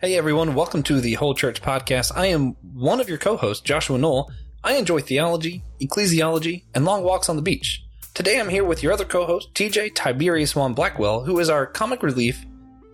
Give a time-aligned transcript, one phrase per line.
[0.00, 2.12] Hey everyone, welcome to the Whole Church Podcast.
[2.14, 4.30] I am one of your co hosts, Joshua Knoll.
[4.62, 7.84] I enjoy theology, ecclesiology, and long walks on the beach.
[8.14, 11.66] Today I'm here with your other co host, TJ Tiberius Juan Blackwell, who is our
[11.66, 12.46] comic relief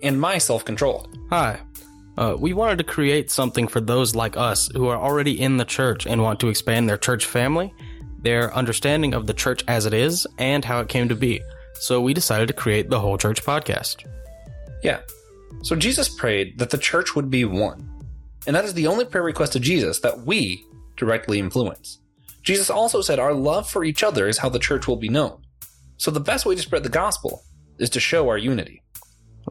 [0.03, 1.07] and my self control.
[1.29, 1.61] Hi.
[2.17, 5.67] Uh, we wanted to create something for those like us who are already in the
[5.67, 7.75] church and want to expand their church family,
[8.23, 11.43] their understanding of the church as it is, and how it came to be.
[11.75, 14.11] So we decided to create the Whole Church Podcast.
[14.83, 15.01] Yeah.
[15.63, 17.91] So Jesus prayed that the church would be one.
[18.47, 20.65] And that is the only prayer request of Jesus that we
[20.97, 22.01] directly influence.
[22.43, 25.43] Jesus also said our love for each other is how the church will be known.
[25.97, 27.43] So the best way to spread the gospel
[27.79, 28.83] is to show our unity.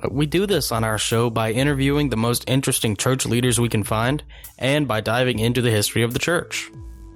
[0.02, 3.70] Uh, We do this on our show by interviewing the most interesting church leaders we
[3.70, 4.24] can find
[4.60, 6.70] and by diving into the history of the church.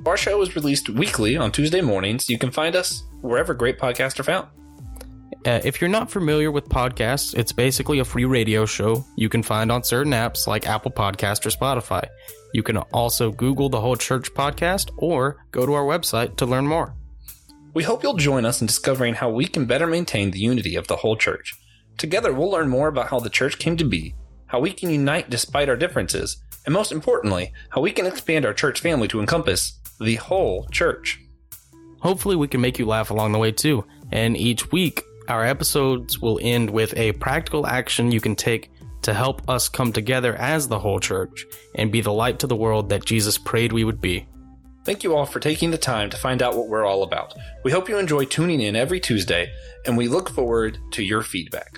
[0.06, 2.30] Our show is released weekly on Tuesday mornings.
[2.30, 4.48] You can find us wherever great podcasts are found.
[5.48, 9.42] Uh, if you're not familiar with podcasts, it's basically a free radio show you can
[9.42, 12.06] find on certain apps like Apple Podcast or Spotify.
[12.54, 16.68] You can also Google the Whole Church Podcast or go to our website to learn
[16.68, 16.96] more.
[17.74, 20.88] We hope you'll join us in discovering how we can better maintain the unity of
[20.88, 21.54] the whole church.
[21.98, 24.16] Together, we'll learn more about how the church came to be,
[24.48, 28.54] how we can unite despite our differences, and most importantly, how we can expand our
[28.54, 31.22] church family to encompass the whole church.
[32.02, 33.86] Hopefully, we can make you laugh along the way too.
[34.12, 39.14] And each week, our episodes will end with a practical action you can take to
[39.14, 42.90] help us come together as the whole church and be the light to the world
[42.90, 44.28] that Jesus prayed we would be.
[44.84, 47.34] Thank you all for taking the time to find out what we're all about.
[47.64, 49.52] We hope you enjoy tuning in every Tuesday,
[49.86, 51.78] and we look forward to your feedback.